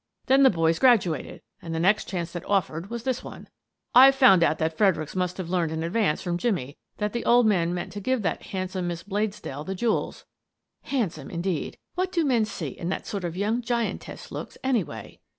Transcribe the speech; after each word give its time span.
Then 0.25 0.41
the 0.41 0.49
boys 0.49 0.79
graduated, 0.79 1.43
and 1.61 1.75
the 1.75 1.79
next 1.79 2.05
chance 2.05 2.31
that 2.31 2.43
offered 2.45 2.89
was 2.89 3.03
this 3.03 3.23
one. 3.23 3.47
I've 3.93 4.15
found 4.15 4.41
out 4.43 4.57
that 4.57 4.75
Fredericks 4.75 5.15
must 5.15 5.37
have 5.37 5.47
learned 5.51 5.71
in 5.71 5.83
advance 5.83 6.23
from 6.23 6.39
Jimmie 6.39 6.79
that 6.97 7.13
the 7.13 7.23
old 7.23 7.45
man 7.45 7.71
meant 7.71 7.91
to 7.91 7.99
give 7.99 8.23
that 8.23 8.47
handsome 8.47 8.87
Miss 8.87 9.03
Bladesdell 9.03 9.63
the 9.63 9.75
jewels." 9.75 10.25
("Handsome," 10.81 11.29
indeed 11.29 11.77
1 11.93 12.01
What 12.05 12.11
do 12.11 12.25
men 12.25 12.45
see 12.45 12.69
in 12.69 12.89
that 12.89 13.05
sort 13.05 13.23
of 13.23 13.37
young 13.37 13.61
giantess 13.61 14.31
looks 14.31 14.57
anyway?) 14.63 15.19